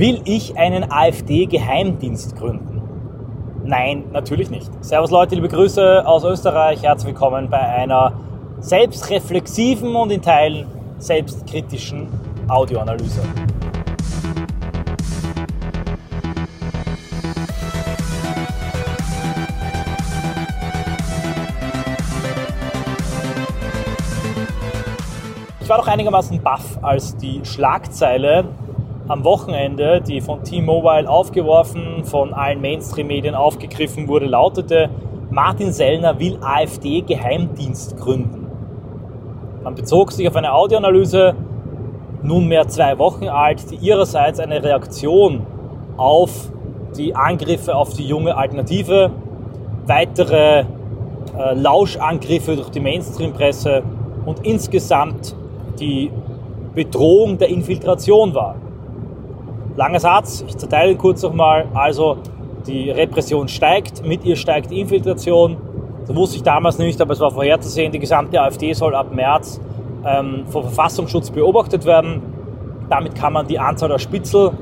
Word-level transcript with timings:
Will 0.00 0.22
ich 0.24 0.56
einen 0.56 0.90
AfD-Geheimdienst 0.90 2.34
gründen? 2.34 2.80
Nein, 3.64 4.04
natürlich 4.12 4.48
nicht. 4.48 4.70
Servus 4.82 5.10
Leute, 5.10 5.34
liebe 5.34 5.48
Grüße 5.48 6.06
aus 6.06 6.24
Österreich. 6.24 6.82
Herzlich 6.82 7.08
willkommen 7.08 7.50
bei 7.50 7.60
einer 7.60 8.14
selbstreflexiven 8.60 9.94
und 9.94 10.10
in 10.10 10.22
Teilen 10.22 10.66
selbstkritischen 10.96 12.08
Audioanalyse. 12.48 13.20
Ich 25.60 25.68
war 25.68 25.76
doch 25.76 25.88
einigermaßen 25.88 26.40
baff, 26.40 26.78
als 26.80 27.18
die 27.18 27.44
Schlagzeile 27.44 28.46
am 29.10 29.24
Wochenende, 29.24 30.00
die 30.00 30.20
von 30.20 30.44
T-Mobile 30.44 31.10
aufgeworfen, 31.10 32.04
von 32.04 32.32
allen 32.32 32.60
Mainstream-Medien 32.60 33.34
aufgegriffen 33.34 34.06
wurde, 34.06 34.26
lautete, 34.26 34.88
Martin 35.30 35.72
Sellner 35.72 36.20
will 36.20 36.38
AfD-Geheimdienst 36.40 37.96
gründen. 37.96 38.46
Man 39.64 39.74
bezog 39.74 40.12
sich 40.12 40.28
auf 40.28 40.36
eine 40.36 40.52
Audioanalyse, 40.52 41.34
nunmehr 42.22 42.68
zwei 42.68 42.98
Wochen 42.98 43.26
alt, 43.28 43.68
die 43.72 43.76
ihrerseits 43.76 44.38
eine 44.38 44.62
Reaktion 44.62 45.44
auf 45.96 46.52
die 46.96 47.14
Angriffe 47.14 47.74
auf 47.74 47.92
die 47.94 48.06
junge 48.06 48.36
Alternative, 48.36 49.10
weitere 49.86 50.60
äh, 50.60 51.54
Lauschangriffe 51.54 52.54
durch 52.54 52.70
die 52.70 52.80
Mainstream-Presse 52.80 53.82
und 54.24 54.46
insgesamt 54.46 55.34
die 55.80 56.12
Bedrohung 56.74 57.38
der 57.38 57.48
Infiltration 57.48 58.34
war. 58.34 58.54
Langer 59.76 60.00
Satz, 60.00 60.44
ich 60.46 60.56
zerteile 60.56 60.92
ihn 60.92 60.98
kurz 60.98 61.22
nochmal. 61.22 61.68
Also 61.74 62.18
die 62.66 62.90
Repression 62.90 63.48
steigt, 63.48 64.04
mit 64.04 64.24
ihr 64.24 64.36
steigt 64.36 64.70
die 64.70 64.80
Infiltration. 64.80 65.56
So 66.04 66.14
wusste 66.14 66.36
ich 66.36 66.42
damals 66.42 66.78
nicht, 66.78 67.00
aber 67.00 67.12
es 67.12 67.20
war 67.20 67.30
vorherzusehen, 67.30 67.92
die 67.92 67.98
gesamte 67.98 68.40
AfD 68.40 68.72
soll 68.72 68.94
ab 68.94 69.14
März 69.14 69.60
ähm, 70.04 70.44
vom 70.46 70.64
Verfassungsschutz 70.64 71.30
beobachtet 71.30 71.84
werden. 71.84 72.22
Damit 72.88 73.14
kann 73.14 73.32
man 73.32 73.46
die 73.46 73.58
Anzahl 73.58 73.88
der 73.88 73.98
Spitzel 73.98 74.52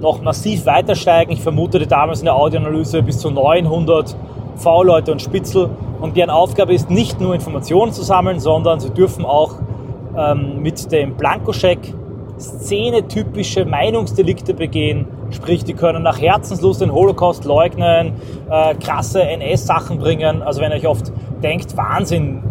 noch 0.00 0.20
massiv 0.22 0.66
weiter 0.66 0.94
steigen. 0.94 1.32
Ich 1.32 1.40
vermutete 1.40 1.86
damals 1.86 2.20
in 2.20 2.26
der 2.26 2.36
Audioanalyse 2.36 3.02
bis 3.02 3.18
zu 3.18 3.30
900 3.30 4.14
V-Leute 4.56 5.12
und 5.12 5.22
Spitzel. 5.22 5.70
Und 6.00 6.16
deren 6.16 6.30
Aufgabe 6.30 6.74
ist 6.74 6.90
nicht 6.90 7.20
nur 7.20 7.34
Informationen 7.34 7.92
zu 7.92 8.02
sammeln, 8.02 8.40
sondern 8.40 8.80
sie 8.80 8.90
dürfen 8.90 9.24
auch 9.24 9.54
ähm, 10.16 10.60
mit 10.62 10.92
dem 10.92 11.16
Blankoscheck 11.16 11.94
szenetypische 12.38 13.64
Meinungsdelikte 13.64 14.54
begehen. 14.54 15.06
Sprich, 15.30 15.64
die 15.64 15.74
können 15.74 16.02
nach 16.02 16.20
Herzenslust 16.20 16.80
den 16.80 16.92
Holocaust 16.92 17.44
leugnen, 17.44 18.14
äh, 18.50 18.74
krasse 18.74 19.22
NS-Sachen 19.22 19.98
bringen. 19.98 20.42
Also 20.42 20.60
wenn 20.60 20.70
ihr 20.70 20.76
euch 20.76 20.86
oft 20.86 21.12
denkt, 21.42 21.76
Wahnsinn, 21.76 22.42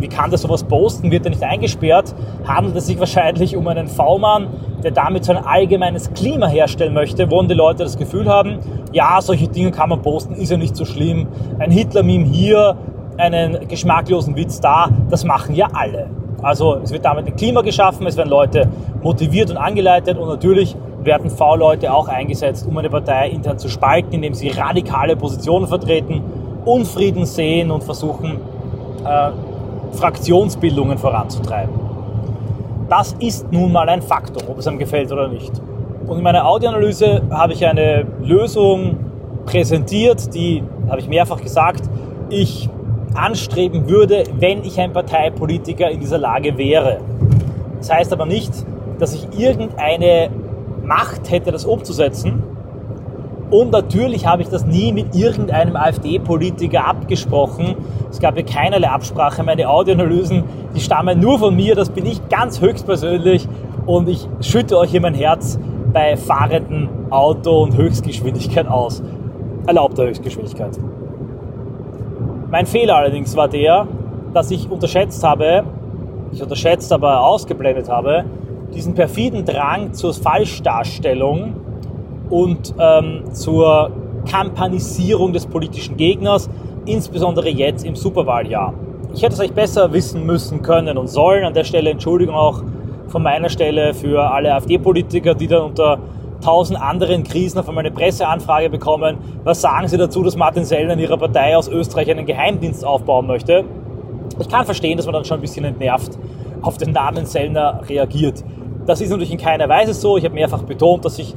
wie 0.00 0.08
kann 0.08 0.30
der 0.30 0.38
sowas 0.38 0.64
posten, 0.64 1.10
wird 1.10 1.26
er 1.26 1.30
nicht 1.30 1.42
eingesperrt, 1.42 2.14
handelt 2.46 2.76
es 2.76 2.86
sich 2.86 2.98
wahrscheinlich 2.98 3.56
um 3.56 3.66
einen 3.68 3.88
V-Mann, 3.88 4.48
der 4.82 4.92
damit 4.92 5.24
so 5.24 5.32
ein 5.32 5.44
allgemeines 5.44 6.12
Klima 6.14 6.48
herstellen 6.48 6.94
möchte, 6.94 7.30
wo 7.30 7.42
die 7.42 7.54
Leute 7.54 7.84
das 7.84 7.98
Gefühl 7.98 8.28
haben, 8.28 8.58
ja, 8.92 9.20
solche 9.20 9.48
Dinge 9.48 9.70
kann 9.70 9.88
man 9.88 10.02
posten, 10.02 10.34
ist 10.34 10.50
ja 10.50 10.56
nicht 10.56 10.76
so 10.76 10.84
schlimm. 10.84 11.28
Ein 11.58 11.70
Hitler-Meme 11.70 12.26
hier, 12.26 12.76
einen 13.18 13.68
geschmacklosen 13.68 14.36
Witz 14.36 14.60
da, 14.60 14.88
das 15.10 15.24
machen 15.24 15.54
ja 15.54 15.68
alle. 15.72 16.08
Also 16.42 16.76
es 16.82 16.92
wird 16.92 17.04
damit 17.04 17.26
ein 17.26 17.36
Klima 17.36 17.62
geschaffen, 17.62 18.06
es 18.06 18.16
werden 18.16 18.30
Leute 18.30 18.68
motiviert 19.02 19.50
und 19.50 19.56
angeleitet 19.56 20.18
und 20.18 20.28
natürlich 20.28 20.76
werden 21.02 21.30
V-Leute 21.30 21.92
auch 21.92 22.08
eingesetzt, 22.08 22.66
um 22.68 22.76
eine 22.78 22.90
Partei 22.90 23.28
intern 23.30 23.58
zu 23.58 23.68
spalten, 23.68 24.12
indem 24.12 24.34
sie 24.34 24.48
radikale 24.48 25.16
Positionen 25.16 25.66
vertreten, 25.66 26.22
Unfrieden 26.64 27.24
sehen 27.24 27.70
und 27.70 27.84
versuchen, 27.84 28.38
äh, 29.04 29.30
Fraktionsbildungen 29.96 30.98
voranzutreiben. 30.98 31.74
Das 32.88 33.14
ist 33.18 33.50
nun 33.50 33.72
mal 33.72 33.88
ein 33.88 34.02
Faktor, 34.02 34.42
ob 34.48 34.58
es 34.58 34.66
einem 34.66 34.78
gefällt 34.78 35.10
oder 35.10 35.28
nicht. 35.28 35.52
Und 36.06 36.18
in 36.18 36.24
meiner 36.24 36.46
Audioanalyse 36.46 37.22
habe 37.30 37.52
ich 37.52 37.64
eine 37.64 38.06
Lösung 38.22 38.96
präsentiert, 39.46 40.34
die, 40.34 40.62
habe 40.88 41.00
ich 41.00 41.08
mehrfach 41.08 41.40
gesagt, 41.40 41.88
ich 42.28 42.68
anstreben 43.14 43.88
würde, 43.88 44.24
wenn 44.38 44.64
ich 44.64 44.78
ein 44.80 44.92
Parteipolitiker 44.92 45.90
in 45.90 46.00
dieser 46.00 46.18
Lage 46.18 46.56
wäre. 46.58 46.98
Das 47.78 47.90
heißt 47.90 48.12
aber 48.12 48.26
nicht, 48.26 48.52
dass 48.98 49.14
ich 49.14 49.38
irgendeine 49.38 50.30
Macht 50.84 51.30
hätte, 51.30 51.50
das 51.52 51.64
umzusetzen. 51.64 52.42
Und 53.50 53.72
natürlich 53.72 54.26
habe 54.26 54.42
ich 54.42 54.48
das 54.48 54.64
nie 54.64 54.92
mit 54.92 55.16
irgendeinem 55.16 55.74
AfD-Politiker 55.74 56.86
abgesprochen. 56.86 57.74
Es 58.08 58.20
gab 58.20 58.36
ja 58.36 58.44
keinerlei 58.44 58.88
Absprache. 58.88 59.42
Meine 59.42 59.68
Audioanalysen, 59.68 60.44
die 60.74 60.80
stammen 60.80 61.18
nur 61.18 61.40
von 61.40 61.56
mir. 61.56 61.74
Das 61.74 61.90
bin 61.90 62.06
ich 62.06 62.28
ganz 62.28 62.60
höchstpersönlich. 62.60 63.48
Und 63.86 64.08
ich 64.08 64.28
schütte 64.40 64.78
euch 64.78 64.90
hier 64.90 65.00
mein 65.00 65.14
Herz 65.14 65.58
bei 65.92 66.16
fahrendem 66.16 66.88
Auto 67.10 67.62
und 67.62 67.76
Höchstgeschwindigkeit 67.76 68.68
aus. 68.68 69.02
Erlaubter 69.66 70.04
Höchstgeschwindigkeit. 70.04 70.78
Mein 72.50 72.66
Fehler 72.66 72.96
allerdings 72.96 73.36
war 73.36 73.46
der, 73.46 73.86
dass 74.34 74.50
ich 74.50 74.68
unterschätzt 74.68 75.22
habe, 75.22 75.62
ich 76.32 76.42
unterschätzt, 76.42 76.92
aber 76.92 77.20
ausgeblendet 77.20 77.88
habe, 77.88 78.24
diesen 78.74 78.94
perfiden 78.94 79.44
Drang 79.44 79.92
zur 79.92 80.12
Falschdarstellung 80.14 81.54
und 82.28 82.74
ähm, 82.78 83.32
zur 83.32 83.92
Kampanisierung 84.28 85.32
des 85.32 85.46
politischen 85.46 85.96
Gegners, 85.96 86.50
insbesondere 86.86 87.48
jetzt 87.48 87.84
im 87.84 87.94
Superwahljahr. 87.94 88.74
Ich 89.14 89.22
hätte 89.22 89.34
es 89.34 89.40
euch 89.40 89.52
besser 89.52 89.92
wissen 89.92 90.26
müssen 90.26 90.62
können 90.62 90.98
und 90.98 91.08
sollen. 91.08 91.44
An 91.44 91.54
der 91.54 91.64
Stelle 91.64 91.90
Entschuldigung 91.90 92.34
auch 92.34 92.62
von 93.08 93.22
meiner 93.22 93.48
Stelle 93.48 93.94
für 93.94 94.22
alle 94.22 94.54
AfD-Politiker, 94.54 95.34
die 95.34 95.46
dann 95.46 95.62
unter 95.62 95.98
tausend 96.40 96.80
anderen 96.80 97.24
Krisen 97.24 97.58
auf 97.58 97.68
einmal 97.68 97.84
eine 97.84 97.94
Presseanfrage 97.94 98.70
bekommen. 98.70 99.18
Was 99.44 99.60
sagen 99.60 99.88
Sie 99.88 99.96
dazu, 99.96 100.22
dass 100.22 100.36
Martin 100.36 100.64
Sellner 100.64 100.94
in 100.94 100.98
Ihrer 100.98 101.16
Partei 101.16 101.56
aus 101.56 101.68
Österreich 101.68 102.10
einen 102.10 102.26
Geheimdienst 102.26 102.84
aufbauen 102.84 103.26
möchte? 103.26 103.64
Ich 104.38 104.48
kann 104.48 104.64
verstehen, 104.64 104.96
dass 104.96 105.06
man 105.06 105.14
dann 105.14 105.24
schon 105.24 105.38
ein 105.38 105.42
bisschen 105.42 105.64
entnervt 105.64 106.18
auf 106.62 106.78
den 106.78 106.92
Namen 106.92 107.26
Sellner 107.26 107.80
reagiert. 107.88 108.44
Das 108.86 109.00
ist 109.00 109.10
natürlich 109.10 109.32
in 109.32 109.38
keiner 109.38 109.68
Weise 109.68 109.94
so. 109.94 110.16
Ich 110.16 110.24
habe 110.24 110.34
mehrfach 110.34 110.62
betont, 110.62 111.04
dass 111.04 111.18
ich 111.18 111.34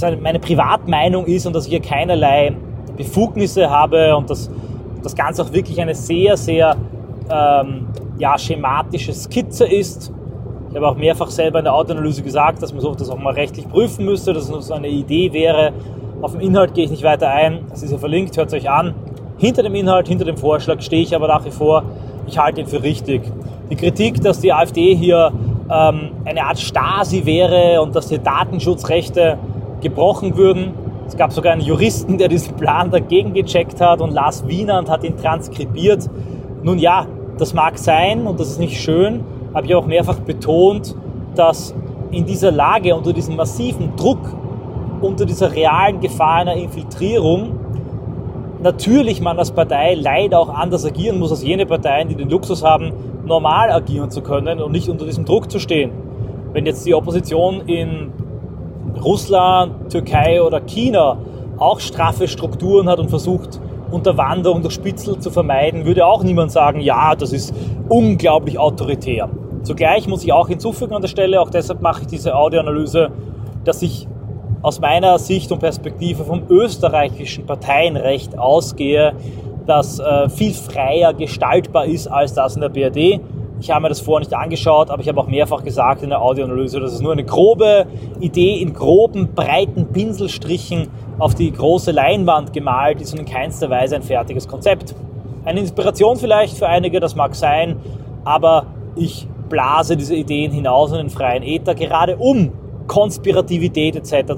dass 0.00 0.20
meine 0.20 0.40
Privatmeinung 0.40 1.26
ist 1.26 1.46
und 1.46 1.54
dass 1.54 1.66
ich 1.66 1.70
hier 1.70 1.80
keinerlei 1.80 2.56
Befugnisse 2.96 3.70
habe 3.70 4.16
und 4.16 4.28
dass 4.28 4.50
das 5.02 5.14
Ganze 5.14 5.42
auch 5.42 5.52
wirklich 5.52 5.80
eine 5.80 5.94
sehr, 5.94 6.36
sehr 6.36 6.76
ähm, 7.30 7.86
ja, 8.18 8.38
schematische 8.38 9.12
Skizze 9.12 9.66
ist 9.66 10.12
ich 10.74 10.76
habe 10.76 10.88
auch 10.88 10.96
mehrfach 10.96 11.30
selber 11.30 11.60
in 11.60 11.66
der 11.66 11.72
Autoanalyse 11.72 12.24
gesagt, 12.24 12.60
dass 12.60 12.72
man 12.72 12.82
so 12.82 12.92
das 12.96 13.08
auch 13.08 13.16
mal 13.16 13.32
rechtlich 13.32 13.68
prüfen 13.68 14.04
müsste, 14.04 14.32
dass 14.32 14.50
es 14.50 14.66
so 14.66 14.74
eine 14.74 14.88
Idee 14.88 15.32
wäre. 15.32 15.72
Auf 16.20 16.32
den 16.32 16.40
Inhalt 16.40 16.74
gehe 16.74 16.84
ich 16.84 16.90
nicht 16.90 17.04
weiter 17.04 17.28
ein. 17.28 17.60
Das 17.70 17.84
ist 17.84 17.92
ja 17.92 17.98
verlinkt, 17.98 18.36
hört 18.36 18.48
es 18.48 18.54
euch 18.54 18.68
an. 18.68 18.92
Hinter 19.38 19.62
dem 19.62 19.76
Inhalt, 19.76 20.08
hinter 20.08 20.24
dem 20.24 20.36
Vorschlag 20.36 20.82
stehe 20.82 21.02
ich 21.02 21.14
aber 21.14 21.28
nach 21.28 21.44
wie 21.44 21.52
vor, 21.52 21.84
ich 22.26 22.38
halte 22.38 22.60
ihn 22.60 22.66
für 22.66 22.82
richtig. 22.82 23.22
Die 23.70 23.76
Kritik, 23.76 24.20
dass 24.20 24.40
die 24.40 24.52
AfD 24.52 24.96
hier 24.96 25.30
ähm, 25.70 26.10
eine 26.24 26.42
Art 26.42 26.58
Stasi 26.58 27.24
wäre 27.24 27.80
und 27.80 27.94
dass 27.94 28.08
die 28.08 28.18
Datenschutzrechte 28.18 29.38
gebrochen 29.80 30.36
würden. 30.36 30.74
Es 31.06 31.16
gab 31.16 31.32
sogar 31.32 31.52
einen 31.52 31.62
Juristen, 31.62 32.18
der 32.18 32.26
diesen 32.26 32.56
Plan 32.56 32.90
dagegen 32.90 33.32
gecheckt 33.32 33.80
hat 33.80 34.00
und 34.00 34.12
Lars 34.12 34.44
Wienand 34.48 34.90
hat 34.90 35.04
ihn 35.04 35.16
transkribiert. 35.16 36.10
Nun 36.64 36.80
ja, 36.80 37.06
das 37.38 37.54
mag 37.54 37.78
sein 37.78 38.26
und 38.26 38.40
das 38.40 38.48
ist 38.48 38.58
nicht 38.58 38.80
schön, 38.80 39.22
habe 39.54 39.66
ich 39.66 39.74
auch 39.74 39.86
mehrfach 39.86 40.18
betont, 40.18 40.94
dass 41.34 41.74
in 42.10 42.26
dieser 42.26 42.50
Lage, 42.50 42.94
unter 42.94 43.12
diesem 43.12 43.36
massiven 43.36 43.96
Druck, 43.96 44.36
unter 45.00 45.24
dieser 45.24 45.52
realen 45.54 46.00
Gefahr 46.00 46.36
einer 46.36 46.54
Infiltrierung, 46.54 47.52
natürlich 48.62 49.20
man 49.20 49.38
als 49.38 49.50
Partei 49.50 49.94
leider 49.94 50.38
auch 50.40 50.48
anders 50.48 50.84
agieren 50.84 51.18
muss 51.18 51.30
als 51.30 51.42
jene 51.42 51.66
Parteien, 51.66 52.08
die 52.08 52.14
den 52.14 52.30
Luxus 52.30 52.64
haben, 52.64 52.92
normal 53.26 53.70
agieren 53.70 54.10
zu 54.10 54.22
können 54.22 54.60
und 54.60 54.72
nicht 54.72 54.88
unter 54.88 55.04
diesem 55.04 55.24
Druck 55.24 55.50
zu 55.50 55.58
stehen. 55.58 55.90
Wenn 56.52 56.66
jetzt 56.66 56.86
die 56.86 56.94
Opposition 56.94 57.62
in 57.66 58.12
Russland, 59.02 59.90
Türkei 59.90 60.40
oder 60.42 60.60
China 60.60 61.18
auch 61.58 61.80
straffe 61.80 62.28
Strukturen 62.28 62.88
hat 62.88 62.98
und 62.98 63.10
versucht, 63.10 63.60
Unterwanderung 63.90 64.62
durch 64.62 64.74
Spitzel 64.74 65.18
zu 65.18 65.30
vermeiden, 65.30 65.84
würde 65.84 66.06
auch 66.06 66.22
niemand 66.22 66.50
sagen, 66.50 66.80
ja, 66.80 67.14
das 67.14 67.32
ist 67.32 67.54
unglaublich 67.88 68.58
autoritär. 68.58 69.28
Zugleich 69.64 70.06
muss 70.06 70.22
ich 70.22 70.32
auch 70.32 70.48
hinzufügen 70.48 70.94
an 70.94 71.00
der 71.00 71.08
Stelle, 71.08 71.40
auch 71.40 71.48
deshalb 71.48 71.80
mache 71.80 72.02
ich 72.02 72.06
diese 72.06 72.36
Audioanalyse, 72.36 73.10
dass 73.64 73.80
ich 73.80 74.06
aus 74.60 74.78
meiner 74.78 75.18
Sicht 75.18 75.50
und 75.52 75.58
Perspektive 75.58 76.24
vom 76.24 76.42
österreichischen 76.48 77.46
Parteienrecht 77.46 78.38
ausgehe, 78.38 79.14
das 79.66 79.98
äh, 79.98 80.28
viel 80.28 80.52
freier 80.52 81.14
gestaltbar 81.14 81.86
ist 81.86 82.06
als 82.08 82.34
das 82.34 82.56
in 82.56 82.60
der 82.60 82.68
BRD. 82.68 83.20
Ich 83.60 83.70
habe 83.70 83.82
mir 83.82 83.88
das 83.88 84.00
vorher 84.00 84.20
nicht 84.20 84.34
angeschaut, 84.34 84.90
aber 84.90 85.00
ich 85.00 85.08
habe 85.08 85.18
auch 85.18 85.28
mehrfach 85.28 85.64
gesagt 85.64 86.02
in 86.02 86.10
der 86.10 86.20
Audioanalyse, 86.20 86.80
das 86.80 86.92
ist 86.92 87.00
nur 87.00 87.12
eine 87.12 87.24
grobe 87.24 87.86
Idee 88.20 88.60
in 88.60 88.74
groben, 88.74 89.34
breiten 89.34 89.86
Pinselstrichen 89.92 90.88
auf 91.18 91.34
die 91.34 91.50
große 91.50 91.90
Leinwand 91.90 92.52
gemalt, 92.52 93.00
ist 93.00 93.14
und 93.14 93.20
in 93.20 93.24
keinster 93.24 93.70
Weise 93.70 93.96
ein 93.96 94.02
fertiges 94.02 94.46
Konzept. 94.46 94.94
Eine 95.46 95.60
Inspiration 95.60 96.16
vielleicht 96.16 96.58
für 96.58 96.68
einige, 96.68 97.00
das 97.00 97.14
mag 97.14 97.34
sein, 97.34 97.76
aber 98.24 98.66
ich 98.96 99.28
blase 99.54 99.96
diese 99.96 100.16
Ideen 100.16 100.50
hinaus 100.50 100.90
in 100.90 100.98
den 100.98 101.10
freien 101.10 101.44
Äther, 101.44 101.76
gerade 101.76 102.16
um 102.16 102.50
Konspirativität 102.88 103.94
etc. 103.94 104.34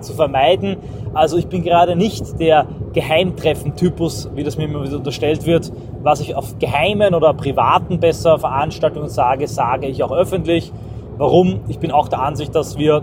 zu 0.00 0.14
vermeiden. 0.14 0.76
Also 1.12 1.36
ich 1.38 1.48
bin 1.48 1.64
gerade 1.64 1.96
nicht 1.96 2.38
der 2.38 2.66
Geheimtreffen-Typus, 2.92 4.30
wie 4.36 4.44
das 4.44 4.56
mir 4.56 4.64
immer 4.66 4.84
wieder 4.84 4.96
unterstellt 4.96 5.44
wird. 5.44 5.72
Was 6.04 6.20
ich 6.20 6.36
auf 6.36 6.56
geheimen 6.60 7.14
oder 7.14 7.34
privaten 7.34 7.98
besser 7.98 8.38
Veranstaltungen 8.38 9.08
sage, 9.08 9.48
sage 9.48 9.88
ich 9.88 10.04
auch 10.04 10.12
öffentlich. 10.12 10.72
Warum? 11.18 11.62
Ich 11.66 11.80
bin 11.80 11.90
auch 11.90 12.06
der 12.06 12.22
Ansicht, 12.22 12.54
dass 12.54 12.78
wir 12.78 13.02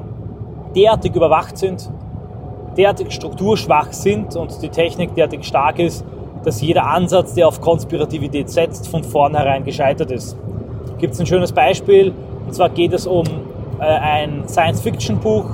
derartig 0.73 1.13
überwacht 1.15 1.57
sind, 1.57 1.91
derartig 2.77 3.11
strukturschwach 3.11 3.91
sind 3.91 4.37
und 4.37 4.61
die 4.61 4.69
Technik 4.69 5.15
derartig 5.15 5.43
stark 5.43 5.79
ist, 5.79 6.05
dass 6.43 6.61
jeder 6.61 6.87
Ansatz, 6.87 7.33
der 7.33 7.47
auf 7.47 7.61
Konspirativität 7.61 8.49
setzt, 8.49 8.87
von 8.87 9.03
vornherein 9.03 9.63
gescheitert 9.63 10.11
ist. 10.11 10.37
Gibt 10.97 11.13
es 11.13 11.19
ein 11.19 11.25
schönes 11.25 11.51
Beispiel, 11.51 12.13
und 12.45 12.53
zwar 12.53 12.69
geht 12.69 12.93
es 12.93 13.05
um 13.07 13.25
äh, 13.79 13.83
ein 13.83 14.47
Science-Fiction-Buch, 14.47 15.45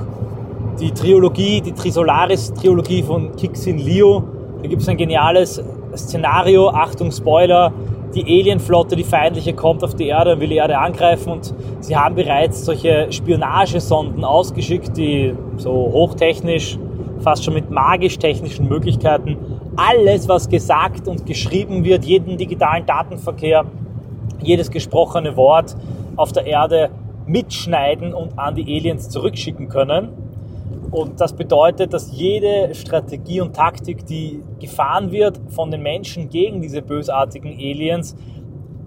die 0.80 0.90
Trilogie, 0.92 1.60
die 1.60 1.72
Trisolaris-Trilogie 1.72 3.02
von 3.02 3.34
Kixin 3.36 3.78
Liu. 3.78 4.22
Da 4.62 4.68
gibt 4.68 4.82
es 4.82 4.88
ein 4.88 4.96
geniales 4.96 5.62
Szenario, 5.96 6.68
Achtung 6.68 7.10
Spoiler, 7.10 7.72
die 8.14 8.24
Alienflotte, 8.24 8.96
die 8.96 9.04
feindliche, 9.04 9.52
kommt 9.52 9.84
auf 9.84 9.94
die 9.94 10.06
Erde 10.06 10.34
und 10.34 10.40
will 10.40 10.48
die 10.48 10.56
Erde 10.56 10.78
angreifen 10.78 11.32
und 11.32 11.54
sie 11.80 11.96
haben 11.96 12.14
bereits 12.14 12.64
solche 12.64 13.08
Spionagesonden 13.10 14.24
ausgeschickt, 14.24 14.96
die 14.96 15.34
so 15.56 15.70
hochtechnisch, 15.70 16.78
fast 17.20 17.44
schon 17.44 17.54
mit 17.54 17.70
magisch-technischen 17.70 18.68
Möglichkeiten 18.68 19.36
alles, 19.76 20.28
was 20.28 20.48
gesagt 20.48 21.06
und 21.06 21.26
geschrieben 21.26 21.84
wird, 21.84 22.04
jeden 22.04 22.36
digitalen 22.36 22.86
Datenverkehr, 22.86 23.64
jedes 24.42 24.70
gesprochene 24.70 25.36
Wort 25.36 25.76
auf 26.16 26.32
der 26.32 26.46
Erde 26.46 26.90
mitschneiden 27.26 28.14
und 28.14 28.38
an 28.38 28.54
die 28.54 28.62
Aliens 28.62 29.08
zurückschicken 29.08 29.68
können. 29.68 30.08
Und 30.90 31.20
das 31.20 31.34
bedeutet, 31.34 31.92
dass 31.92 32.12
jede 32.12 32.74
Strategie 32.74 33.40
und 33.40 33.54
Taktik, 33.54 34.06
die 34.06 34.42
gefahren 34.60 35.10
wird 35.10 35.40
von 35.48 35.70
den 35.70 35.82
Menschen 35.82 36.30
gegen 36.30 36.62
diese 36.62 36.80
bösartigen 36.80 37.52
Aliens, 37.52 38.16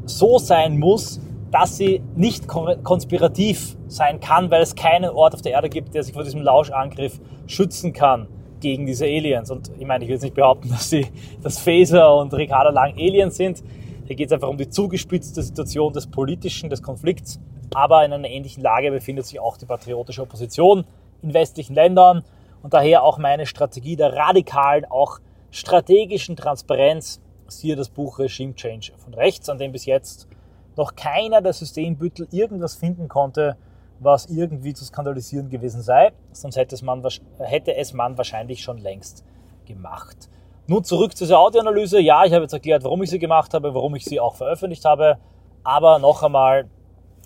so 0.05 0.39
sein 0.39 0.79
muss, 0.79 1.19
dass 1.51 1.77
sie 1.77 2.01
nicht 2.15 2.47
konspirativ 2.47 3.75
sein 3.87 4.19
kann, 4.19 4.49
weil 4.49 4.61
es 4.61 4.75
keinen 4.75 5.09
Ort 5.09 5.35
auf 5.35 5.41
der 5.41 5.51
Erde 5.51 5.69
gibt, 5.69 5.93
der 5.93 6.03
sich 6.03 6.13
vor 6.13 6.23
diesem 6.23 6.41
Lauschangriff 6.41 7.19
schützen 7.47 7.91
kann 7.91 8.27
gegen 8.59 8.85
diese 8.85 9.05
Aliens. 9.05 9.51
Und 9.51 9.71
ich 9.77 9.85
meine, 9.85 10.03
ich 10.03 10.09
will 10.09 10.15
jetzt 10.15 10.23
nicht 10.23 10.35
behaupten, 10.35 10.69
dass, 10.71 10.89
sie, 10.89 11.07
dass 11.41 11.59
Phaser 11.59 12.15
und 12.15 12.33
Ricardo 12.33 12.71
Lang 12.71 12.93
Aliens 12.93 13.37
sind. 13.37 13.63
Hier 14.05 14.15
geht 14.15 14.27
es 14.27 14.33
einfach 14.33 14.49
um 14.49 14.57
die 14.57 14.69
zugespitzte 14.69 15.43
Situation 15.43 15.93
des 15.93 16.07
politischen, 16.07 16.69
des 16.69 16.81
Konflikts. 16.81 17.39
Aber 17.73 18.03
in 18.03 18.13
einer 18.13 18.27
ähnlichen 18.27 18.63
Lage 18.63 18.89
befindet 18.91 19.25
sich 19.25 19.39
auch 19.39 19.57
die 19.57 19.65
patriotische 19.65 20.21
Opposition 20.21 20.85
in 21.21 21.33
westlichen 21.33 21.75
Ländern. 21.75 22.23
Und 22.63 22.73
daher 22.73 23.03
auch 23.03 23.17
meine 23.17 23.45
Strategie 23.45 23.95
der 23.95 24.13
radikalen, 24.13 24.85
auch 24.85 25.19
strategischen 25.51 26.35
Transparenz. 26.35 27.21
Siehe 27.47 27.75
das 27.75 27.89
Buch 27.89 28.19
Regime 28.19 28.53
Change 28.55 28.91
von 28.97 29.13
rechts, 29.13 29.49
an 29.49 29.57
dem 29.57 29.71
bis 29.71 29.85
jetzt 29.85 30.27
noch 30.75 30.95
keiner 30.95 31.41
der 31.41 31.53
Systembüttel 31.53 32.27
irgendwas 32.31 32.75
finden 32.75 33.07
konnte, 33.07 33.57
was 33.99 34.27
irgendwie 34.27 34.73
zu 34.73 34.85
skandalisieren 34.85 35.49
gewesen 35.49 35.81
sei. 35.81 36.11
Sonst 36.31 36.55
hätte 36.55 36.75
es 36.75 36.81
man, 36.81 37.05
hätte 37.39 37.75
es 37.75 37.93
man 37.93 38.17
wahrscheinlich 38.17 38.61
schon 38.61 38.77
längst 38.77 39.25
gemacht. 39.65 40.29
Nun 40.67 40.83
zurück 40.83 41.15
zu 41.17 41.23
dieser 41.23 41.39
Audioanalyse. 41.39 41.99
Ja, 41.99 42.25
ich 42.25 42.33
habe 42.33 42.43
jetzt 42.43 42.53
erklärt, 42.53 42.83
warum 42.83 43.01
ich 43.03 43.09
sie 43.09 43.19
gemacht 43.19 43.53
habe, 43.53 43.73
warum 43.73 43.95
ich 43.95 44.05
sie 44.05 44.19
auch 44.19 44.35
veröffentlicht 44.35 44.85
habe. 44.85 45.17
Aber 45.63 45.99
noch 45.99 46.23
einmal, 46.23 46.69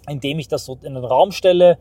indem 0.07 0.39
ich 0.39 0.47
das 0.47 0.65
so 0.65 0.77
in 0.81 0.93
den 0.95 1.03
Raum 1.05 1.31
stelle, 1.31 1.77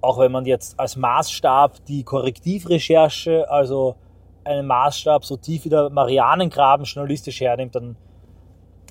auch 0.00 0.18
wenn 0.18 0.32
man 0.32 0.46
jetzt 0.46 0.78
als 0.78 0.96
Maßstab 0.96 1.84
die 1.86 2.04
Korrektivrecherche, 2.04 3.50
also 3.50 3.96
einen 4.44 4.66
Maßstab 4.66 5.24
so 5.24 5.36
tief 5.36 5.64
wie 5.64 5.68
der 5.68 5.90
Marianengraben 5.90 6.84
journalistisch 6.86 7.40
hernimmt, 7.40 7.74
dann 7.74 7.96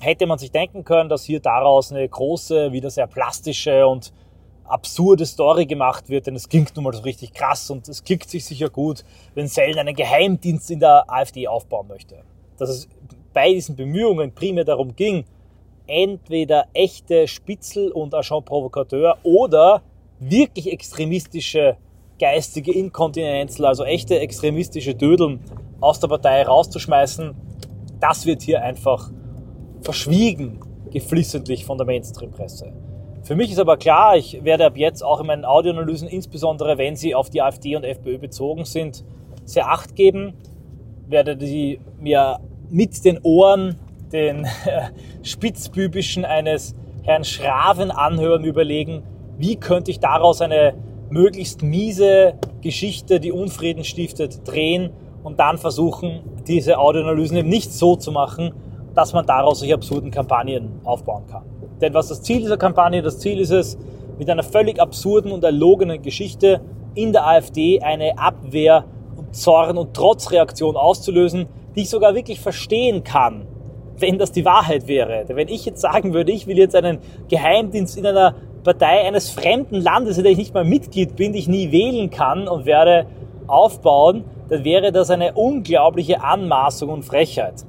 hätte 0.00 0.26
man 0.26 0.38
sich 0.38 0.52
denken 0.52 0.84
können, 0.84 1.08
dass 1.08 1.24
hier 1.24 1.40
daraus 1.40 1.90
eine 1.90 2.08
große, 2.08 2.72
wieder 2.72 2.90
sehr 2.90 3.06
plastische 3.06 3.86
und 3.86 4.12
absurde 4.68 5.26
Story 5.26 5.66
gemacht 5.66 6.08
wird, 6.08 6.26
denn 6.26 6.36
es 6.36 6.48
klingt 6.48 6.74
nun 6.76 6.84
mal 6.84 6.92
so 6.92 7.02
richtig 7.02 7.32
krass 7.32 7.70
und 7.70 7.88
es 7.88 8.04
klickt 8.04 8.28
sich 8.30 8.44
sicher 8.44 8.68
gut, 8.68 9.04
wenn 9.34 9.46
Sellen 9.46 9.78
einen 9.78 9.94
Geheimdienst 9.94 10.70
in 10.70 10.80
der 10.80 11.04
AfD 11.08 11.48
aufbauen 11.48 11.88
möchte. 11.88 12.22
Dass 12.58 12.70
es 12.70 12.88
bei 13.32 13.52
diesen 13.52 13.76
Bemühungen 13.76 14.32
primär 14.34 14.64
darum 14.64 14.94
ging, 14.96 15.24
entweder 15.86 16.66
echte 16.74 17.26
Spitzel 17.28 17.90
und 17.92 18.14
Agent 18.14 18.44
Provocateur 18.44 19.18
oder 19.22 19.82
wirklich 20.20 20.70
extremistische 20.70 21.76
geistige 22.18 22.72
Inkontinenzler, 22.72 23.68
also 23.68 23.84
echte 23.84 24.18
extremistische 24.18 24.94
Dödeln 24.94 25.40
aus 25.80 26.00
der 26.00 26.08
Partei 26.08 26.42
rauszuschmeißen, 26.42 27.34
das 28.00 28.26
wird 28.26 28.42
hier 28.42 28.62
einfach 28.62 29.10
verschwiegen, 29.82 30.60
geflissentlich 30.90 31.64
von 31.64 31.78
der 31.78 31.86
Mainstream-Presse. 31.86 32.72
Für 33.28 33.36
mich 33.36 33.52
ist 33.52 33.58
aber 33.58 33.76
klar, 33.76 34.16
ich 34.16 34.42
werde 34.42 34.64
ab 34.64 34.78
jetzt 34.78 35.04
auch 35.04 35.20
in 35.20 35.26
meinen 35.26 35.44
Audioanalysen, 35.44 36.08
insbesondere 36.08 36.78
wenn 36.78 36.96
sie 36.96 37.14
auf 37.14 37.28
die 37.28 37.42
AfD 37.42 37.76
und 37.76 37.84
FPÖ 37.84 38.16
bezogen 38.16 38.64
sind, 38.64 39.04
sehr 39.44 39.68
Acht 39.70 39.94
geben, 39.96 40.32
werde 41.08 41.36
die 41.36 41.78
mir 42.00 42.38
mit 42.70 43.04
den 43.04 43.18
Ohren 43.22 43.76
den 44.14 44.46
spitzbübischen 45.22 46.24
eines 46.24 46.74
Herrn 47.02 47.22
Schraven 47.22 47.90
anhören, 47.90 48.44
überlegen, 48.44 49.02
wie 49.36 49.56
könnte 49.56 49.90
ich 49.90 50.00
daraus 50.00 50.40
eine 50.40 50.72
möglichst 51.10 51.62
miese 51.62 52.32
Geschichte, 52.62 53.20
die 53.20 53.30
Unfrieden 53.30 53.84
stiftet, 53.84 54.48
drehen 54.48 54.88
und 55.22 55.38
dann 55.38 55.58
versuchen, 55.58 56.22
diese 56.46 56.78
Audioanalysen 56.78 57.36
eben 57.36 57.50
nicht 57.50 57.74
so 57.74 57.94
zu 57.94 58.10
machen, 58.10 58.54
dass 58.94 59.12
man 59.12 59.26
daraus 59.26 59.58
solche 59.58 59.74
absurden 59.74 60.10
Kampagnen 60.10 60.80
aufbauen 60.82 61.26
kann. 61.26 61.47
Denn 61.80 61.94
was 61.94 62.08
das 62.08 62.22
Ziel 62.22 62.38
dieser 62.38 62.56
Kampagne? 62.56 63.02
Das 63.02 63.18
Ziel 63.18 63.40
ist 63.40 63.50
es, 63.50 63.78
mit 64.18 64.28
einer 64.28 64.42
völlig 64.42 64.80
absurden 64.80 65.30
und 65.30 65.44
erlogenen 65.44 66.02
Geschichte 66.02 66.60
in 66.94 67.12
der 67.12 67.26
AfD 67.26 67.80
eine 67.80 68.18
Abwehr 68.18 68.84
und 69.16 69.34
Zorn 69.34 69.78
und 69.78 69.94
Trotzreaktion 69.94 70.76
auszulösen, 70.76 71.46
die 71.76 71.82
ich 71.82 71.90
sogar 71.90 72.14
wirklich 72.14 72.40
verstehen 72.40 73.04
kann, 73.04 73.46
wenn 73.96 74.18
das 74.18 74.32
die 74.32 74.44
Wahrheit 74.44 74.88
wäre. 74.88 75.24
Denn 75.28 75.36
wenn 75.36 75.48
ich 75.48 75.64
jetzt 75.64 75.80
sagen 75.80 76.12
würde, 76.14 76.32
ich 76.32 76.46
will 76.46 76.58
jetzt 76.58 76.74
einen 76.74 76.98
Geheimdienst 77.28 77.96
in 77.96 78.06
einer 78.06 78.34
Partei 78.64 79.06
eines 79.06 79.30
fremden 79.30 79.76
Landes, 79.76 80.18
in 80.18 80.24
der 80.24 80.32
ich 80.32 80.38
nicht 80.38 80.54
mal 80.54 80.64
Mitglied 80.64 81.14
bin, 81.14 81.32
die 81.32 81.38
ich 81.38 81.48
nie 81.48 81.70
wählen 81.70 82.10
kann 82.10 82.48
und 82.48 82.66
werde 82.66 83.06
aufbauen, 83.46 84.24
dann 84.48 84.64
wäre 84.64 84.92
das 84.92 85.10
eine 85.10 85.34
unglaubliche 85.34 86.22
Anmaßung 86.22 86.88
und 86.88 87.04
Frechheit. 87.04 87.64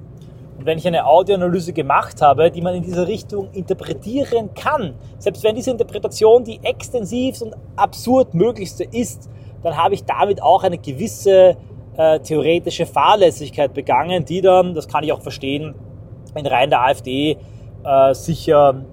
Und 0.59 0.65
wenn 0.65 0.77
ich 0.77 0.85
eine 0.85 1.05
Audioanalyse 1.05 1.71
gemacht 1.71 2.21
habe, 2.21 2.51
die 2.51 2.59
man 2.59 2.75
in 2.75 2.83
dieser 2.83 3.07
Richtung 3.07 3.49
interpretieren 3.53 4.53
kann, 4.53 4.95
selbst 5.17 5.41
wenn 5.41 5.55
diese 5.55 5.71
Interpretation 5.71 6.43
die 6.43 6.59
extensivst 6.61 7.43
und 7.43 7.55
absurd 7.77 8.33
möglichste 8.33 8.83
ist, 8.83 9.29
dann 9.63 9.77
habe 9.77 9.93
ich 9.93 10.03
damit 10.03 10.43
auch 10.43 10.65
eine 10.65 10.77
gewisse 10.77 11.55
äh, 11.95 12.19
theoretische 12.19 12.85
Fahrlässigkeit 12.85 13.73
begangen, 13.73 14.25
die 14.25 14.41
dann, 14.41 14.75
das 14.75 14.89
kann 14.89 15.05
ich 15.05 15.13
auch 15.13 15.21
verstehen, 15.21 15.75
in 16.35 16.45
Reihen 16.45 16.71
der 16.71 16.81
AfD 16.81 17.37
äh, 17.85 18.13
sicher 18.13 18.83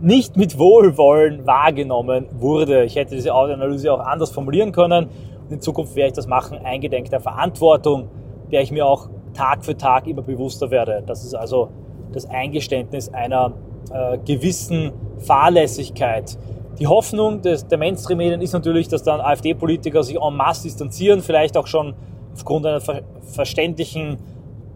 nicht 0.00 0.36
mit 0.36 0.58
Wohlwollen 0.58 1.46
wahrgenommen 1.46 2.26
wurde. 2.32 2.82
Ich 2.82 2.96
hätte 2.96 3.14
diese 3.14 3.32
Audioanalyse 3.32 3.92
auch 3.92 4.00
anders 4.00 4.32
formulieren 4.32 4.72
können 4.72 5.10
und 5.44 5.52
in 5.52 5.60
Zukunft 5.60 5.94
werde 5.94 6.08
ich 6.08 6.14
das 6.14 6.26
machen, 6.26 6.58
eingedenk 6.58 7.08
der 7.10 7.20
Verantwortung, 7.20 8.08
der 8.50 8.62
ich 8.62 8.72
mir 8.72 8.84
auch 8.84 9.10
Tag 9.34 9.64
für 9.64 9.76
Tag 9.76 10.06
immer 10.06 10.22
bewusster 10.22 10.70
werde. 10.70 11.02
Das 11.06 11.24
ist 11.24 11.34
also 11.34 11.68
das 12.12 12.26
Eingeständnis 12.26 13.08
einer 13.08 13.52
äh, 13.92 14.18
gewissen 14.18 14.92
Fahrlässigkeit. 15.18 16.38
Die 16.78 16.86
Hoffnung 16.86 17.42
des, 17.42 17.66
der 17.68 17.78
Mainstream-Medien 17.78 18.40
ist 18.40 18.52
natürlich, 18.52 18.88
dass 18.88 19.02
dann 19.02 19.20
AfD-Politiker 19.20 20.02
sich 20.02 20.16
en 20.20 20.34
masse 20.34 20.64
distanzieren, 20.64 21.20
vielleicht 21.20 21.56
auch 21.56 21.66
schon 21.66 21.94
aufgrund 22.32 22.66
einer 22.66 22.80
ver 22.80 23.02
verständlichen 23.22 24.18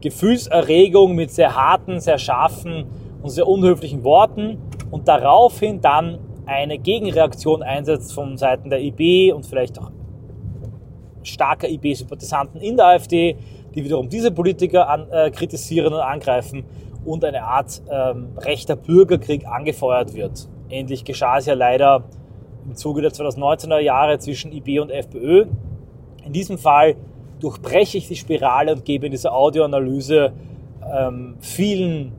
Gefühlserregung 0.00 1.14
mit 1.14 1.30
sehr 1.30 1.54
harten, 1.54 2.00
sehr 2.00 2.18
scharfen 2.18 2.86
und 3.22 3.30
sehr 3.30 3.46
unhöflichen 3.46 4.04
Worten 4.04 4.58
und 4.90 5.08
daraufhin 5.08 5.80
dann 5.80 6.18
eine 6.46 6.78
Gegenreaktion 6.78 7.62
einsetzt 7.62 8.14
von 8.14 8.38
Seiten 8.38 8.70
der 8.70 8.80
IB 8.80 9.32
und 9.32 9.44
vielleicht 9.44 9.78
auch 9.78 9.90
starker 11.22 11.68
IB-Sympathisanten 11.68 12.60
in 12.60 12.76
der 12.76 12.86
AfD, 12.86 13.36
die 13.74 13.84
wiederum 13.84 14.08
diese 14.08 14.30
Politiker 14.30 14.88
an, 14.88 15.10
äh, 15.10 15.30
kritisieren 15.30 15.92
und 15.92 16.00
angreifen 16.00 16.64
und 17.04 17.24
eine 17.24 17.44
Art 17.44 17.82
ähm, 17.90 18.28
rechter 18.38 18.76
Bürgerkrieg 18.76 19.46
angefeuert 19.46 20.14
wird. 20.14 20.48
Ähnlich 20.70 21.04
geschah 21.04 21.38
es 21.38 21.46
ja 21.46 21.54
leider 21.54 22.04
im 22.66 22.74
Zuge 22.74 23.02
der 23.02 23.12
2019er 23.12 23.78
Jahre 23.78 24.18
zwischen 24.18 24.52
IB 24.52 24.80
und 24.80 24.90
FPÖ. 24.90 25.46
In 26.24 26.32
diesem 26.32 26.58
Fall 26.58 26.96
durchbreche 27.40 27.98
ich 27.98 28.08
die 28.08 28.16
Spirale 28.16 28.72
und 28.74 28.84
gebe 28.84 29.06
in 29.06 29.12
dieser 29.12 29.32
Audioanalyse 29.32 30.32
ähm, 30.92 31.36
vielen 31.40 32.12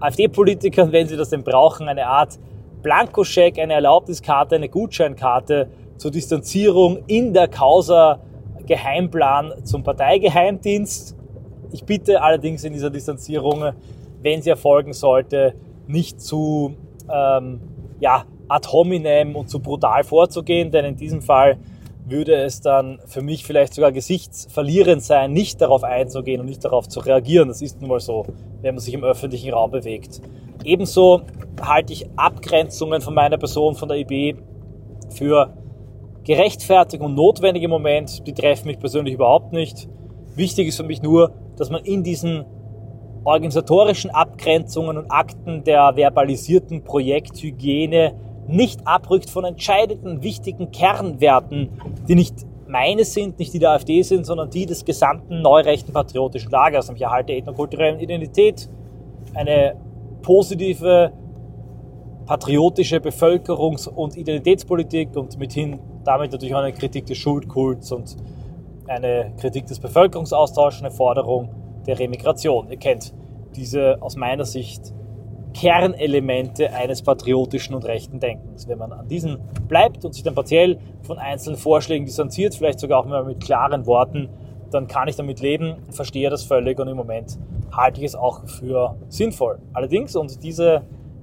AfD-Politikern, 0.00 0.92
wenn 0.92 1.06
sie 1.06 1.16
das 1.16 1.30
denn 1.30 1.44
brauchen, 1.44 1.88
eine 1.88 2.06
Art 2.06 2.38
Blankoscheck, 2.82 3.58
eine 3.58 3.74
Erlaubniskarte, 3.74 4.56
eine 4.56 4.68
Gutscheinkarte 4.68 5.68
zur 5.96 6.10
Distanzierung 6.10 6.98
in 7.06 7.32
der 7.32 7.48
Causa 7.48 8.20
Geheimplan 8.66 9.52
zum 9.64 9.82
Parteigeheimdienst. 9.82 11.16
Ich 11.72 11.84
bitte 11.84 12.22
allerdings 12.22 12.64
in 12.64 12.72
dieser 12.72 12.90
Distanzierung, 12.90 13.72
wenn 14.22 14.42
sie 14.42 14.50
erfolgen 14.50 14.92
sollte, 14.92 15.54
nicht 15.86 16.20
zu 16.20 16.74
ähm, 17.12 17.60
ja, 18.00 18.24
ad 18.48 18.68
hominem 18.70 19.36
und 19.36 19.48
zu 19.48 19.60
brutal 19.60 20.04
vorzugehen, 20.04 20.70
denn 20.70 20.84
in 20.84 20.96
diesem 20.96 21.22
Fall 21.22 21.58
würde 22.06 22.34
es 22.34 22.60
dann 22.60 23.00
für 23.06 23.22
mich 23.22 23.44
vielleicht 23.44 23.74
sogar 23.74 23.90
gesichtsverlierend 23.90 25.02
sein, 25.02 25.32
nicht 25.32 25.60
darauf 25.60 25.84
einzugehen 25.84 26.40
und 26.40 26.46
nicht 26.46 26.64
darauf 26.64 26.88
zu 26.88 27.00
reagieren. 27.00 27.48
Das 27.48 27.62
ist 27.62 27.80
nun 27.80 27.88
mal 27.88 28.00
so, 28.00 28.26
wenn 28.60 28.74
man 28.74 28.82
sich 28.82 28.92
im 28.92 29.04
öffentlichen 29.04 29.52
Raum 29.52 29.70
bewegt. 29.70 30.20
Ebenso 30.64 31.22
halte 31.62 31.92
ich 31.92 32.06
Abgrenzungen 32.16 33.00
von 33.00 33.14
meiner 33.14 33.38
Person, 33.38 33.74
von 33.74 33.88
der 33.88 33.98
IB, 33.98 34.36
für 35.10 35.52
gerechtfertigt 36.24 37.02
und 37.02 37.14
notwendig 37.14 37.62
im 37.62 37.70
Moment. 37.70 38.26
Die 38.26 38.32
treffen 38.32 38.68
mich 38.68 38.78
persönlich 38.78 39.14
überhaupt 39.14 39.52
nicht. 39.52 39.88
Wichtig 40.34 40.68
ist 40.68 40.76
für 40.76 40.84
mich 40.84 41.02
nur, 41.02 41.32
dass 41.56 41.70
man 41.70 41.84
in 41.84 42.02
diesen 42.02 42.44
organisatorischen 43.24 44.10
Abgrenzungen 44.10 44.98
und 44.98 45.10
Akten 45.10 45.64
der 45.64 45.96
verbalisierten 45.96 46.82
Projekthygiene 46.82 48.14
nicht 48.46 48.86
abrückt 48.86 49.30
von 49.30 49.44
entscheidenden, 49.44 50.22
wichtigen 50.22 50.70
Kernwerten, 50.70 51.70
die 52.08 52.14
nicht 52.14 52.34
meine 52.66 53.04
sind, 53.04 53.38
nicht 53.38 53.54
die 53.54 53.58
der 53.58 53.70
AfD 53.70 54.02
sind, 54.02 54.26
sondern 54.26 54.50
die 54.50 54.66
des 54.66 54.84
gesamten 54.84 55.40
neurechten 55.40 55.92
patriotischen 55.92 56.50
Lagers, 56.50 56.88
nämlich 56.88 57.02
Erhalt 57.02 57.28
der 57.28 57.38
ethnokulturellen 57.38 58.00
Identität, 58.00 58.68
eine 59.34 59.76
positive, 60.22 61.12
patriotische 62.26 62.96
Bevölkerungs- 62.96 63.88
und 63.88 64.16
Identitätspolitik 64.16 65.16
und 65.16 65.38
mithin 65.38 65.78
damit 66.04 66.32
natürlich 66.32 66.54
auch 66.54 66.60
eine 66.60 66.72
Kritik 66.72 67.06
des 67.06 67.18
Schuldkults 67.18 67.92
und 67.92 68.16
eine 68.86 69.32
Kritik 69.40 69.66
des 69.66 69.80
Bevölkerungsaustauschs, 69.80 70.80
eine 70.80 70.90
Forderung 70.90 71.48
der 71.86 71.98
Remigration. 71.98 72.70
Ihr 72.70 72.76
kennt 72.76 73.14
diese 73.56 74.00
aus 74.00 74.16
meiner 74.16 74.44
Sicht 74.44 74.92
Kernelemente 75.54 76.72
eines 76.72 77.02
patriotischen 77.02 77.76
und 77.76 77.84
rechten 77.84 78.18
Denkens. 78.18 78.66
Wenn 78.66 78.78
man 78.78 78.92
an 78.92 79.06
diesen 79.06 79.38
bleibt 79.68 80.04
und 80.04 80.12
sich 80.12 80.24
dann 80.24 80.34
partiell 80.34 80.78
von 81.02 81.18
einzelnen 81.18 81.56
Vorschlägen 81.56 82.04
distanziert, 82.04 82.56
vielleicht 82.56 82.80
sogar 82.80 82.98
auch 82.98 83.06
mal 83.06 83.24
mit 83.24 83.42
klaren 83.42 83.86
Worten, 83.86 84.28
dann 84.72 84.88
kann 84.88 85.06
ich 85.06 85.14
damit 85.14 85.40
leben, 85.40 85.76
verstehe 85.90 86.28
das 86.28 86.42
völlig 86.42 86.80
und 86.80 86.88
im 86.88 86.96
Moment 86.96 87.38
halte 87.72 88.00
ich 88.00 88.06
es 88.06 88.14
auch 88.16 88.48
für 88.48 88.96
sinnvoll. 89.08 89.60
Allerdings, 89.72 90.16
und 90.16 90.42
diese 90.42 90.82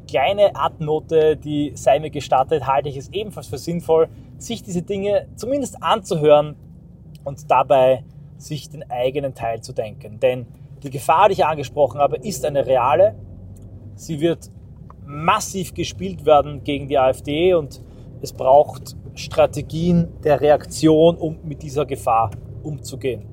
kleine 0.09 0.55
Adnote, 0.55 1.35
die 1.35 1.73
sei 1.75 1.99
mir 1.99 2.09
gestattet, 2.09 2.65
halte 2.65 2.87
ich 2.87 2.95
es 2.95 3.09
ebenfalls 3.09 3.47
für 3.47 3.57
sinnvoll, 3.57 4.07
sich 4.41 4.63
diese 4.63 4.81
Dinge 4.81 5.27
zumindest 5.35 5.81
anzuhören 5.81 6.55
und 7.23 7.49
dabei 7.49 8.03
sich 8.37 8.69
den 8.69 8.89
eigenen 8.89 9.33
Teil 9.35 9.61
zu 9.61 9.73
denken. 9.73 10.19
Denn 10.19 10.47
die 10.83 10.89
Gefahr, 10.89 11.29
die 11.29 11.33
ich 11.33 11.45
angesprochen 11.45 11.99
habe, 11.99 12.17
ist 12.17 12.43
eine 12.45 12.65
reale 12.65 13.15
Sie 14.01 14.19
wird 14.19 14.49
massiv 15.05 15.75
gespielt 15.75 16.25
werden 16.25 16.63
gegen 16.63 16.87
die 16.87 16.97
AfD 16.97 17.53
und 17.53 17.83
es 18.21 18.33
braucht 18.33 18.95
Strategien 19.13 20.07
der 20.23 20.41
Reaktion, 20.41 21.17
um 21.17 21.37
mit 21.43 21.61
dieser 21.61 21.85
Gefahr 21.85 22.31
umzugehen. 22.63 23.25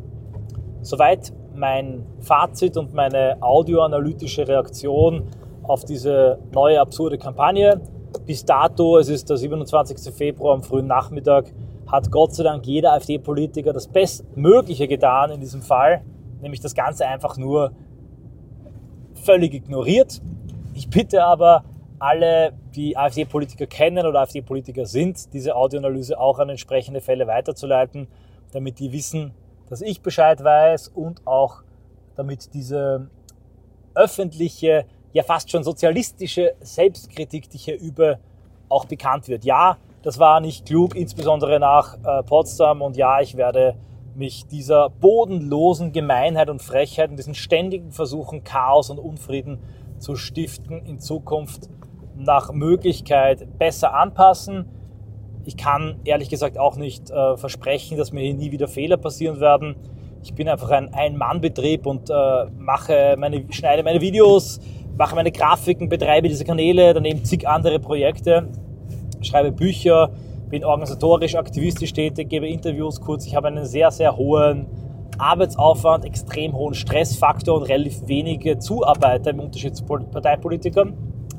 Soweit 0.82 1.32
mein 1.54 2.04
Fazit 2.20 2.76
und 2.76 2.92
meine 2.92 3.38
audioanalytische 3.40 4.46
Reaktion 4.46 5.24
auf 5.62 5.86
diese 5.86 6.38
neue 6.52 6.80
absurde 6.80 7.16
Kampagne. 7.16 7.80
Bis 8.28 8.44
dato, 8.44 8.98
es 8.98 9.08
ist 9.08 9.28
der 9.28 9.38
27. 9.38 10.14
Februar 10.14 10.54
am 10.54 10.62
frühen 10.62 10.86
Nachmittag, 10.86 11.52
hat 11.88 12.12
Gott 12.12 12.34
sei 12.34 12.44
Dank 12.44 12.64
jeder 12.66 12.92
AfD-Politiker 12.92 13.72
das 13.72 13.88
Bestmögliche 13.88 14.86
getan 14.86 15.32
in 15.32 15.40
diesem 15.40 15.62
Fall, 15.62 16.02
nämlich 16.40 16.60
das 16.60 16.74
Ganze 16.74 17.06
einfach 17.06 17.36
nur 17.36 17.72
völlig 19.24 19.54
ignoriert 19.54 20.20
ich 20.78 20.88
bitte 20.88 21.24
aber 21.24 21.64
alle, 21.98 22.52
die 22.76 22.96
AfD-Politiker 22.96 23.66
kennen 23.66 24.06
oder 24.06 24.20
AfD-Politiker 24.20 24.86
sind, 24.86 25.32
diese 25.32 25.56
Audioanalyse 25.56 26.18
auch 26.20 26.38
an 26.38 26.50
entsprechende 26.50 27.00
Fälle 27.00 27.26
weiterzuleiten, 27.26 28.06
damit 28.52 28.78
die 28.78 28.92
wissen, 28.92 29.32
dass 29.68 29.82
ich 29.82 30.02
Bescheid 30.02 30.44
weiß 30.44 30.88
und 30.88 31.26
auch 31.26 31.62
damit 32.14 32.54
diese 32.54 33.10
öffentliche, 33.96 34.86
ja 35.18 35.24
fast 35.24 35.50
schon 35.50 35.64
sozialistische 35.64 36.54
Selbstkritik, 36.60 37.50
die 37.50 37.56
ich 37.56 37.64
hier 37.64 37.78
übe, 37.78 38.18
auch 38.68 38.84
bekannt 38.84 39.28
wird. 39.28 39.44
Ja, 39.44 39.76
das 40.02 40.18
war 40.18 40.40
nicht 40.40 40.66
klug, 40.66 40.94
insbesondere 40.94 41.58
nach 41.58 41.96
äh, 42.04 42.22
Potsdam 42.22 42.82
und 42.82 42.96
ja, 42.96 43.20
ich 43.20 43.36
werde 43.36 43.74
mich 44.14 44.46
dieser 44.46 44.90
bodenlosen 44.90 45.92
Gemeinheit 45.92 46.50
und 46.50 46.62
Frechheit 46.62 47.10
und 47.10 47.16
diesen 47.16 47.34
ständigen 47.34 47.90
Versuchen, 47.90 48.44
Chaos 48.44 48.90
und 48.90 48.98
Unfrieden 48.98 49.58
zu 49.98 50.14
stiften, 50.14 50.86
in 50.86 51.00
Zukunft 51.00 51.68
nach 52.16 52.52
Möglichkeit 52.52 53.58
besser 53.58 53.94
anpassen. 53.94 54.66
Ich 55.44 55.56
kann 55.56 56.00
ehrlich 56.04 56.28
gesagt 56.28 56.58
auch 56.58 56.76
nicht 56.76 57.10
äh, 57.10 57.36
versprechen, 57.36 57.96
dass 57.98 58.12
mir 58.12 58.20
hier 58.20 58.34
nie 58.34 58.52
wieder 58.52 58.68
Fehler 58.68 58.98
passieren 58.98 59.40
werden. 59.40 59.74
Ich 60.22 60.34
bin 60.34 60.48
einfach 60.48 60.70
ein 60.70 60.92
Ein-Mann-Betrieb 60.94 61.86
und 61.86 62.10
äh, 62.10 62.44
mache 62.56 63.16
meine, 63.18 63.44
schneide 63.50 63.82
meine 63.82 64.00
Videos, 64.00 64.60
mache 64.98 65.14
meine 65.14 65.30
Grafiken, 65.30 65.88
betreibe 65.88 66.28
diese 66.28 66.44
Kanäle, 66.44 66.92
daneben 66.92 67.24
zig 67.24 67.46
andere 67.48 67.78
Projekte, 67.78 68.48
schreibe 69.22 69.52
Bücher, 69.52 70.10
bin 70.50 70.64
organisatorisch, 70.64 71.36
aktivistisch 71.36 71.92
tätig, 71.92 72.28
gebe 72.28 72.48
Interviews, 72.48 73.00
kurz. 73.00 73.24
Ich 73.26 73.36
habe 73.36 73.46
einen 73.46 73.64
sehr, 73.64 73.90
sehr 73.92 74.16
hohen 74.16 74.66
Arbeitsaufwand, 75.16 76.04
extrem 76.04 76.52
hohen 76.54 76.74
Stressfaktor 76.74 77.56
und 77.56 77.62
relativ 77.64 78.08
wenige 78.08 78.58
Zuarbeiter 78.58 79.30
im 79.30 79.40
Unterschied 79.40 79.76
zu 79.76 79.84
Parteipolitikern, 79.84 80.94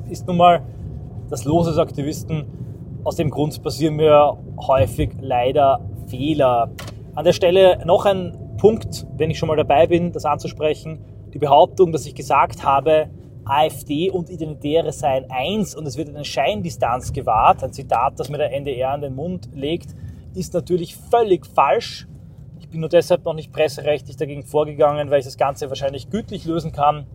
ist 0.08 0.26
nun 0.26 0.38
mal 0.38 0.62
das 1.28 1.44
Los 1.44 1.66
des 1.66 1.78
Aktivisten. 1.78 2.46
Aus 3.04 3.16
dem 3.16 3.30
Grund 3.30 3.62
passieren 3.62 3.96
mir 3.96 4.38
häufig 4.66 5.10
leider 5.20 5.80
Fehler. 6.06 6.70
An 7.14 7.24
der 7.24 7.32
Stelle 7.32 7.82
noch 7.84 8.06
ein 8.06 8.36
Punkt, 8.56 9.06
wenn 9.16 9.30
ich 9.30 9.38
schon 9.38 9.48
mal 9.48 9.56
dabei 9.56 9.86
bin, 9.86 10.12
das 10.12 10.24
anzusprechen. 10.24 11.00
Die 11.32 11.38
Behauptung, 11.38 11.92
dass 11.92 12.06
ich 12.06 12.14
gesagt 12.14 12.64
habe, 12.64 13.08
AfD 13.50 14.10
und 14.10 14.30
Identitäre 14.30 14.92
seien 14.92 15.30
eins 15.30 15.74
und 15.74 15.86
es 15.86 15.96
wird 15.96 16.08
eine 16.08 16.24
Scheindistanz 16.24 17.12
gewahrt, 17.12 17.62
ein 17.64 17.72
Zitat, 17.72 18.18
das 18.18 18.28
mir 18.28 18.38
der 18.38 18.52
NDR 18.52 18.90
an 18.90 19.00
den 19.00 19.14
Mund 19.14 19.48
legt, 19.54 19.94
ist 20.34 20.54
natürlich 20.54 20.96
völlig 20.96 21.46
falsch 21.46 22.06
bin 22.70 22.80
nur 22.80 22.88
deshalb 22.88 23.24
noch 23.24 23.34
nicht 23.34 23.52
presserechtlich 23.52 24.16
dagegen 24.16 24.44
vorgegangen, 24.44 25.10
weil 25.10 25.18
ich 25.18 25.24
das 25.24 25.36
Ganze 25.36 25.68
wahrscheinlich 25.68 26.10
gütlich 26.10 26.44
lösen 26.44 26.72
kann. 26.72 27.06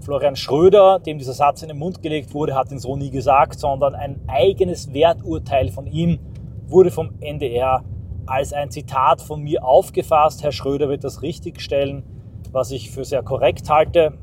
Florian 0.00 0.36
Schröder, 0.36 0.98
dem 0.98 1.18
dieser 1.18 1.32
Satz 1.32 1.62
in 1.62 1.68
den 1.68 1.78
Mund 1.78 2.02
gelegt 2.02 2.34
wurde, 2.34 2.54
hat 2.54 2.70
ihn 2.72 2.78
so 2.78 2.96
nie 2.96 3.10
gesagt, 3.10 3.58
sondern 3.58 3.94
ein 3.94 4.20
eigenes 4.26 4.92
Werturteil 4.92 5.70
von 5.70 5.86
ihm 5.86 6.18
wurde 6.66 6.90
vom 6.90 7.10
NDR 7.20 7.84
als 8.26 8.52
ein 8.52 8.70
Zitat 8.70 9.20
von 9.20 9.42
mir 9.42 9.64
aufgefasst. 9.64 10.42
Herr 10.42 10.52
Schröder 10.52 10.88
wird 10.88 11.04
das 11.04 11.22
richtigstellen, 11.22 12.04
was 12.50 12.70
ich 12.70 12.90
für 12.90 13.04
sehr 13.04 13.22
korrekt 13.22 13.68
halte. 13.68 14.14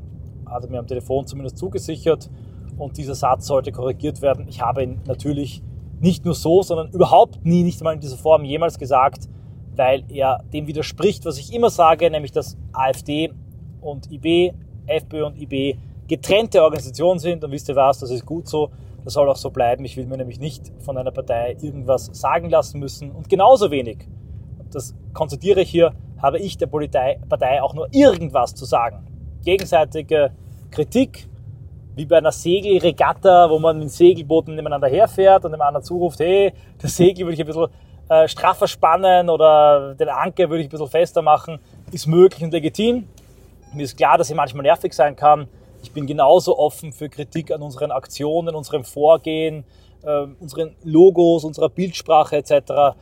Hat 0.50 0.64
er 0.64 0.70
mir 0.70 0.78
am 0.78 0.86
Telefon 0.86 1.26
zumindest 1.26 1.58
zugesichert. 1.58 2.30
Und 2.76 2.96
dieser 2.96 3.14
Satz 3.14 3.46
sollte 3.46 3.72
korrigiert 3.72 4.22
werden. 4.22 4.46
Ich 4.48 4.60
habe 4.60 4.82
ihn 4.82 5.00
natürlich 5.06 5.62
nicht 6.00 6.24
nur 6.24 6.34
so, 6.34 6.62
sondern 6.62 6.90
überhaupt 6.90 7.44
nie, 7.44 7.62
nicht 7.62 7.80
einmal 7.80 7.94
in 7.94 8.00
dieser 8.00 8.16
Form 8.16 8.44
jemals 8.44 8.78
gesagt 8.78 9.28
weil 9.80 10.04
er 10.10 10.44
dem 10.52 10.66
widerspricht, 10.66 11.24
was 11.24 11.38
ich 11.38 11.54
immer 11.54 11.70
sage, 11.70 12.10
nämlich 12.10 12.32
dass 12.32 12.58
AfD 12.72 13.32
und 13.80 14.10
IB, 14.12 14.52
FPÖ 14.86 15.24
und 15.24 15.40
IB 15.40 15.78
getrennte 16.06 16.62
Organisationen 16.62 17.18
sind. 17.18 17.42
Und 17.44 17.50
wisst 17.50 17.68
ihr 17.70 17.76
was, 17.76 17.98
das 17.98 18.10
ist 18.10 18.26
gut 18.26 18.46
so. 18.46 18.70
Das 19.04 19.14
soll 19.14 19.26
auch 19.30 19.36
so 19.36 19.48
bleiben. 19.48 19.84
Ich 19.86 19.96
will 19.96 20.04
mir 20.04 20.18
nämlich 20.18 20.38
nicht 20.38 20.70
von 20.80 20.98
einer 20.98 21.12
Partei 21.12 21.56
irgendwas 21.62 22.10
sagen 22.12 22.50
lassen 22.50 22.78
müssen. 22.78 23.10
Und 23.10 23.30
genauso 23.30 23.70
wenig, 23.70 24.06
das 24.70 24.94
konzertiere 25.14 25.62
ich 25.62 25.70
hier, 25.70 25.94
habe 26.18 26.38
ich 26.38 26.58
der 26.58 26.66
Partei 26.66 27.62
auch 27.62 27.72
nur 27.72 27.88
irgendwas 27.92 28.54
zu 28.54 28.66
sagen. 28.66 29.06
Gegenseitige 29.42 30.32
Kritik, 30.70 31.28
wie 31.96 32.06
bei 32.06 32.18
einer 32.18 32.32
Segelregatta, 32.32 33.50
wo 33.50 33.58
man 33.58 33.78
mit 33.78 33.90
Segelbooten 33.90 34.54
nebeneinander 34.54 34.88
herfährt 34.88 35.44
und 35.44 35.52
dem 35.52 35.60
anderen 35.60 35.84
zuruft, 35.84 36.20
hey, 36.20 36.52
das 36.80 36.96
Segel 36.96 37.26
will 37.26 37.34
ich 37.34 37.40
ein 37.40 37.46
bisschen 37.46 37.66
äh, 38.08 38.26
straffer 38.28 38.66
spannen 38.66 39.28
oder 39.28 39.94
den 39.94 40.08
Anker 40.08 40.48
würde 40.48 40.62
ich 40.62 40.66
ein 40.68 40.70
bisschen 40.70 40.88
fester 40.88 41.22
machen, 41.22 41.58
ist 41.92 42.06
möglich 42.06 42.42
und 42.42 42.52
legitim. 42.52 43.06
Mir 43.72 43.84
ist 43.84 43.96
klar, 43.96 44.18
dass 44.18 44.28
sie 44.28 44.34
manchmal 44.34 44.62
nervig 44.62 44.92
sein 44.92 45.14
kann. 45.14 45.46
Ich 45.82 45.92
bin 45.92 46.06
genauso 46.06 46.58
offen 46.58 46.92
für 46.92 47.08
Kritik 47.08 47.52
an 47.52 47.62
unseren 47.62 47.90
Aktionen, 47.90 48.54
unserem 48.54 48.84
Vorgehen, 48.84 49.64
äh, 50.02 50.26
unseren 50.40 50.74
Logos, 50.82 51.44
unserer 51.44 51.68
Bildsprache 51.68 52.36
etc. 52.36 52.96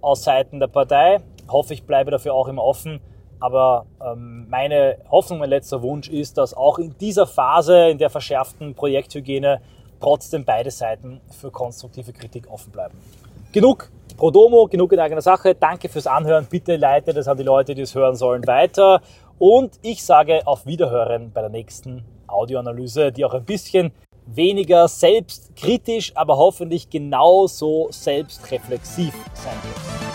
aus 0.00 0.24
Seiten 0.24 0.60
der 0.60 0.68
Partei. 0.68 1.20
Ich 1.44 1.52
hoffe, 1.52 1.74
ich 1.74 1.84
bleibe 1.84 2.10
dafür 2.10 2.34
auch 2.34 2.48
immer 2.48 2.64
offen. 2.64 3.00
Aber 3.44 3.84
ähm, 4.02 4.46
meine 4.48 4.96
Hoffnung, 5.10 5.38
mein 5.38 5.50
letzter 5.50 5.82
Wunsch 5.82 6.08
ist, 6.08 6.38
dass 6.38 6.54
auch 6.54 6.78
in 6.78 6.96
dieser 6.98 7.26
Phase, 7.26 7.90
in 7.90 7.98
der 7.98 8.08
verschärften 8.08 8.74
Projekthygiene, 8.74 9.60
trotzdem 10.00 10.46
beide 10.46 10.70
Seiten 10.70 11.20
für 11.30 11.50
konstruktive 11.50 12.14
Kritik 12.14 12.50
offen 12.50 12.72
bleiben. 12.72 12.96
Genug 13.52 13.90
Pro 14.16 14.30
Domo, 14.30 14.66
genug 14.66 14.92
in 14.94 14.98
eigener 14.98 15.20
Sache. 15.20 15.54
Danke 15.54 15.90
fürs 15.90 16.06
Anhören. 16.06 16.46
Bitte 16.48 16.76
leite 16.76 17.12
das 17.12 17.28
an 17.28 17.36
die 17.36 17.42
Leute, 17.42 17.74
die 17.74 17.82
es 17.82 17.94
hören 17.94 18.16
sollen, 18.16 18.46
weiter. 18.46 19.02
Und 19.38 19.78
ich 19.82 20.02
sage 20.02 20.46
auf 20.46 20.64
Wiederhören 20.64 21.30
bei 21.30 21.42
der 21.42 21.50
nächsten 21.50 22.02
Audioanalyse, 22.26 23.12
die 23.12 23.26
auch 23.26 23.34
ein 23.34 23.44
bisschen 23.44 23.92
weniger 24.24 24.88
selbstkritisch, 24.88 26.12
aber 26.14 26.38
hoffentlich 26.38 26.88
genauso 26.88 27.88
selbstreflexiv 27.90 29.12
sein 29.34 29.56
wird. 29.62 30.13